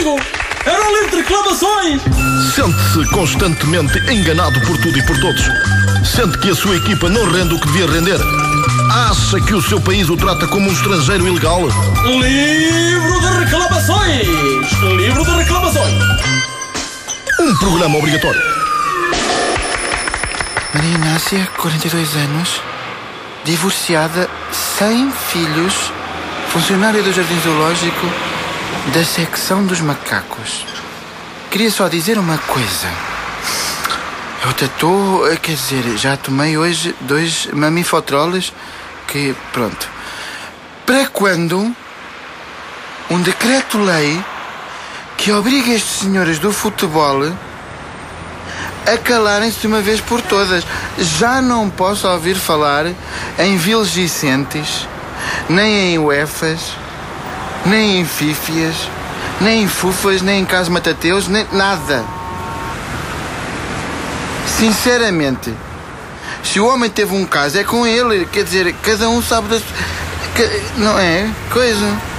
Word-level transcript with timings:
amigo! 0.00 0.16
Era 0.64 0.88
o 0.88 0.94
livro 0.94 1.10
de 1.10 1.16
reclamações! 1.16 2.02
Sente-se 2.54 3.10
constantemente 3.10 3.98
enganado 4.10 4.58
por 4.62 4.76
tudo 4.78 4.98
e 4.98 5.06
por 5.06 5.18
todos. 5.20 5.42
Sente 6.04 6.38
que 6.38 6.50
a 6.50 6.54
sua 6.54 6.76
equipa 6.76 7.08
não 7.08 7.30
rende 7.30 7.54
o 7.54 7.60
que 7.60 7.66
devia 7.66 7.86
render. 7.86 8.18
Acha 9.10 9.40
que 9.40 9.54
o 9.54 9.62
seu 9.62 9.80
país 9.80 10.08
o 10.08 10.16
trata 10.16 10.46
como 10.48 10.68
um 10.68 10.72
estrangeiro 10.72 11.26
ilegal? 11.26 11.60
Livro 12.04 13.20
de 13.20 13.44
reclamações! 13.44 14.26
Livro 14.96 15.24
de 15.24 15.30
reclamações! 15.30 15.94
Um 17.40 17.56
programa 17.56 17.98
obrigatório. 17.98 18.40
Maria 20.74 20.94
Inácia, 20.94 21.48
42 21.56 22.16
anos, 22.16 22.62
divorciada, 23.44 24.28
sem 24.78 25.10
filhos, 25.10 25.92
funcionária 26.50 27.02
do 27.02 27.12
Jardim 27.12 27.40
Zoológico, 27.40 28.06
da 28.88 29.04
secção 29.04 29.64
dos 29.64 29.80
macacos. 29.80 30.64
Queria 31.50 31.70
só 31.70 31.88
dizer 31.88 32.18
uma 32.18 32.38
coisa. 32.38 32.88
Eu 34.42 34.50
até 34.50 34.64
estou, 34.64 35.24
quer 35.36 35.54
dizer, 35.54 35.98
já 35.98 36.16
tomei 36.16 36.56
hoje 36.56 36.94
dois 37.02 37.46
mamifotroles 37.52 38.52
que, 39.06 39.34
pronto. 39.52 39.88
Para 40.86 41.06
quando 41.06 41.74
um 43.10 43.20
decreto-lei 43.20 44.22
que 45.16 45.30
obriga 45.30 45.70
estes 45.72 46.00
senhores 46.00 46.38
do 46.38 46.52
futebol 46.52 47.22
a 48.86 48.96
calarem-se 48.98 49.60
de 49.60 49.66
uma 49.66 49.80
vez 49.80 50.00
por 50.00 50.20
todas. 50.22 50.64
Já 50.98 51.40
não 51.42 51.68
posso 51.68 52.08
ouvir 52.08 52.34
falar 52.34 52.86
em 53.38 53.56
Vilgicentes, 53.56 54.88
nem 55.48 55.94
em 55.94 55.98
UEFAs, 55.98 56.72
nem 57.66 58.00
em 58.00 58.04
Fífias, 58.04 58.88
nem 59.40 59.62
em 59.62 59.68
Fufas, 59.68 60.22
nem 60.22 60.40
em 60.40 60.44
Caso 60.44 60.70
Matateus, 60.70 61.28
nem 61.28 61.46
nada. 61.52 62.04
Sinceramente, 64.46 65.54
se 66.42 66.60
o 66.60 66.66
homem 66.66 66.90
teve 66.90 67.14
um 67.14 67.24
caso, 67.24 67.58
é 67.58 67.64
com 67.64 67.86
ele. 67.86 68.26
Quer 68.26 68.44
dizer, 68.44 68.74
cada 68.82 69.08
um 69.08 69.22
sabe 69.22 69.48
da. 69.48 69.60
Não 70.76 70.98
é? 70.98 71.28
Coisa. 71.50 72.10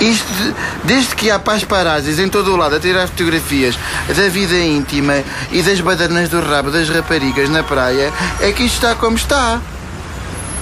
Isto, 0.00 0.26
desde 0.84 1.14
que 1.14 1.30
há 1.30 1.38
paz 1.38 1.62
parazes 1.62 2.18
em 2.18 2.28
todo 2.28 2.52
o 2.52 2.56
lado 2.56 2.74
a 2.74 2.80
tirar 2.80 3.06
fotografias 3.06 3.78
da 4.08 4.28
vida 4.28 4.58
íntima 4.58 5.22
e 5.52 5.62
das 5.62 5.80
badanas 5.80 6.28
do 6.28 6.40
rabo 6.40 6.70
das 6.70 6.88
raparigas 6.88 7.48
na 7.48 7.62
praia, 7.62 8.12
é 8.40 8.50
que 8.50 8.64
isto 8.64 8.74
está 8.74 8.96
como 8.96 9.16
está. 9.16 9.60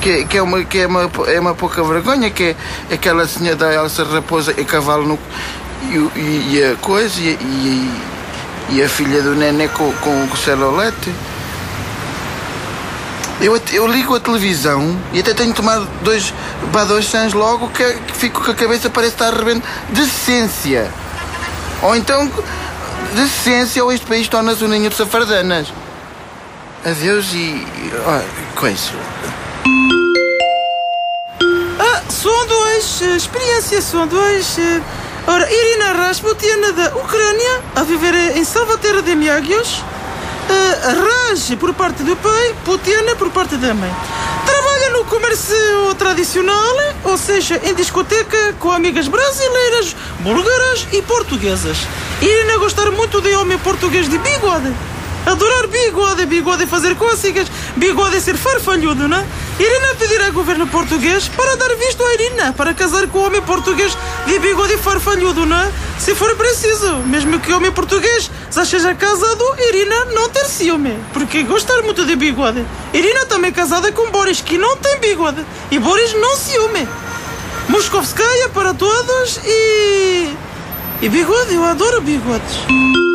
Que, 0.00 0.24
que, 0.26 0.36
é, 0.36 0.42
uma, 0.42 0.64
que 0.64 0.78
é, 0.78 0.86
uma, 0.86 1.10
é 1.26 1.40
uma 1.40 1.54
pouca 1.54 1.82
vergonha, 1.82 2.30
que 2.30 2.54
é 2.90 2.94
aquela 2.94 3.26
senhora 3.26 3.56
da 3.56 3.74
Elsa 3.74 4.04
Raposa 4.04 4.54
e 4.56 4.64
cavalo 4.64 5.06
no. 5.06 5.18
E, 5.90 6.18
e, 6.18 6.54
e 6.54 6.64
a 6.64 6.76
coisa, 6.76 7.20
e, 7.20 7.30
e, 7.40 8.00
e, 8.70 8.82
a 8.82 8.88
filha 8.88 9.22
do 9.22 9.34
Nené 9.34 9.68
com, 9.68 9.92
com 9.94 10.24
o 10.24 10.36
celulete. 10.36 11.12
Eu, 13.40 13.60
eu 13.72 13.86
ligo 13.86 14.14
a 14.14 14.20
televisão 14.20 14.98
e 15.12 15.20
até 15.20 15.34
tenho 15.34 15.52
tomar 15.52 15.80
dois 16.02 16.32
sans 17.04 17.34
logo 17.34 17.68
que, 17.68 17.84
que 17.84 18.16
fico 18.16 18.42
com 18.42 18.50
a 18.50 18.54
cabeça 18.54 18.88
parece 18.88 19.12
estar 19.12 19.28
arrebendo. 19.28 19.62
Decência! 19.90 20.90
Ou 21.82 21.94
então, 21.94 22.30
decência 23.14 23.84
ou 23.84 23.92
este 23.92 24.06
país 24.06 24.28
torna-se 24.28 24.64
um 24.64 24.68
ninho 24.68 24.88
de 24.88 24.96
safardanas. 24.96 25.68
Adeus 26.84 27.32
e. 27.34 27.66
Oh, 28.06 28.58
coisa. 28.58 28.92
Ah, 32.06 32.10
som 32.10 32.46
dois. 32.46 33.00
Experiência 33.16 33.82
som 33.82 34.06
dois. 34.06 34.56
Ora, 35.26 35.52
Irina 35.52 35.92
Rasputin 35.92 36.60
da 36.74 36.96
Ucrânia, 36.96 37.60
a 37.74 37.82
viver 37.82 38.36
em 38.36 38.44
Salvaterra 38.44 39.02
de 39.02 39.14
Miagios. 39.14 39.82
Uh, 40.48 41.30
Raj 41.32 41.56
por 41.58 41.74
parte 41.74 42.04
do 42.04 42.14
pai, 42.16 42.54
Putin 42.64 43.14
por 43.18 43.30
parte 43.30 43.56
da 43.56 43.74
mãe. 43.74 43.92
Trabalha 44.44 44.90
no 44.90 45.04
comércio 45.06 45.94
tradicional, 45.98 46.76
ou 47.02 47.18
seja, 47.18 47.60
em 47.64 47.74
discoteca 47.74 48.54
com 48.60 48.70
amigas 48.70 49.08
brasileiras, 49.08 49.96
búlgaras 50.20 50.86
e 50.92 51.02
portuguesas. 51.02 51.78
Irina 52.22 52.58
gostar 52.58 52.90
muito 52.92 53.20
de 53.20 53.34
homem 53.34 53.58
português 53.58 54.08
de 54.08 54.18
bigode. 54.18 54.72
Adorar 55.26 55.66
bigode, 55.66 56.24
bigode 56.26 56.66
fazer 56.66 56.94
cócegas, 56.94 57.48
bigode 57.74 58.20
ser 58.20 58.36
farfalhudo, 58.36 59.08
não 59.08 59.16
é? 59.16 59.26
Irina 59.58 59.94
pedir 59.98 60.20
ao 60.20 60.32
governo 60.32 60.66
português 60.66 61.28
para 61.28 61.56
dar 61.56 61.74
visto 61.76 62.04
a 62.04 62.12
Irina 62.12 62.52
para 62.52 62.74
casar 62.74 63.06
com 63.08 63.20
o 63.20 63.26
homem 63.26 63.40
português 63.40 63.96
de 64.26 64.38
bigode 64.38 64.76
farfalhudo, 64.76 65.46
não 65.46 65.56
é? 65.56 65.72
Se 65.98 66.14
for 66.14 66.36
preciso, 66.36 66.96
mesmo 67.06 67.40
que 67.40 67.50
o 67.50 67.56
homem 67.56 67.72
português 67.72 68.30
já 68.52 68.66
seja 68.66 68.94
casado, 68.94 69.42
Irina 69.58 70.04
não 70.06 70.28
ter 70.28 70.44
ciúme, 70.44 70.98
porque 71.14 71.42
gostar 71.42 71.80
muito 71.82 72.04
de 72.04 72.16
bigode. 72.16 72.62
Irina 72.92 73.24
também 73.24 73.50
é 73.50 73.54
casada 73.54 73.90
com 73.92 74.10
Boris, 74.10 74.42
que 74.42 74.58
não 74.58 74.76
tem 74.76 74.98
bigode, 74.98 75.42
e 75.70 75.78
Boris 75.78 76.12
não 76.12 76.36
ciúme. 76.36 76.86
Moskovskaya 77.70 78.50
para 78.50 78.74
todos 78.74 79.40
e. 79.42 80.36
E 81.00 81.08
bigode, 81.08 81.54
eu 81.54 81.64
adoro 81.64 82.02
bigodes. 82.02 83.05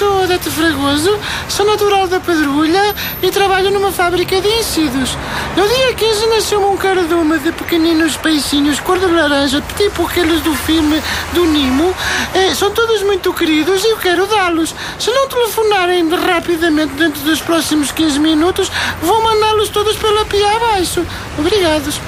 Sou 0.00 0.22
Odete 0.24 0.48
Fragoso, 0.48 1.20
sou 1.46 1.66
natural 1.66 2.08
da 2.08 2.18
Pedrulha 2.18 2.94
e 3.22 3.30
trabalho 3.30 3.70
numa 3.70 3.92
fábrica 3.92 4.40
de 4.40 4.48
ensidos. 4.48 5.14
No 5.54 5.68
dia 5.68 5.92
15 5.92 6.26
nasceu-me 6.28 6.64
um 6.68 6.76
cardume 6.78 7.38
de 7.40 7.52
pequeninos 7.52 8.16
peixinhos 8.16 8.80
cor 8.80 8.98
de 8.98 9.04
laranja, 9.04 9.62
tipo 9.76 10.06
aqueles 10.06 10.40
do 10.40 10.54
filme 10.54 11.02
do 11.34 11.44
Nimo. 11.44 11.94
Eh, 12.32 12.54
são 12.54 12.70
todos 12.70 13.02
muito 13.02 13.30
queridos 13.34 13.84
e 13.84 13.90
eu 13.90 13.98
quero 13.98 14.26
dá-los. 14.26 14.74
Se 14.98 15.10
não 15.10 15.28
telefonarem 15.28 16.08
rapidamente 16.08 16.94
dentro 16.94 17.20
dos 17.20 17.42
próximos 17.42 17.92
15 17.92 18.18
minutos, 18.20 18.72
vou 19.02 19.22
mandá-los 19.22 19.68
todos 19.68 19.98
pela 19.98 20.24
pia 20.24 20.56
abaixo. 20.56 21.04
Obrigados. 21.38 22.00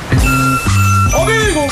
Amigo, 1.13 1.67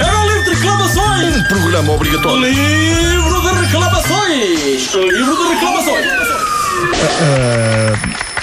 era 0.00 0.20
o 0.20 0.26
livro 0.26 0.44
de 0.44 0.50
reclamações! 0.54 1.36
Um 1.36 1.44
programa 1.48 1.92
obrigatório. 1.92 2.48
Livro 2.48 3.42
de 3.42 3.45
reclamações! 3.76 4.94
Livro 4.94 5.36
de 5.36 5.54
reclamações! 5.54 6.06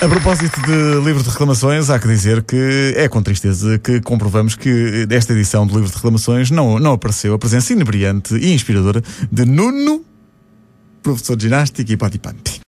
A 0.02 0.08
propósito 0.08 0.62
de 0.62 1.06
livro 1.06 1.24
de 1.24 1.30
reclamações, 1.30 1.90
há 1.90 1.98
que 1.98 2.08
dizer 2.08 2.44
que 2.44 2.94
é 2.96 3.08
com 3.08 3.22
tristeza 3.24 3.80
que 3.80 4.02
comprovamos 4.02 4.56
que 4.56 5.08
esta 5.10 5.34
edição 5.34 5.66
do 5.66 5.74
livro 5.74 5.90
de 5.90 5.96
reclamações 5.96 6.52
não, 6.52 6.78
não 6.78 6.94
apareceu 6.94 7.34
a 7.34 7.40
presença 7.40 7.74
inebriante 7.74 8.36
e 8.36 8.54
inspiradora 8.54 9.02
de 9.32 9.46
Nuno, 9.46 10.04
professor 11.02 11.36
de 11.36 11.44
ginástica 11.44 11.92
e 11.92 11.98
patipante. 11.98 12.62